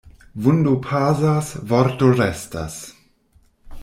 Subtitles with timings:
[0.45, 2.79] Vundo pasas, vorto restas.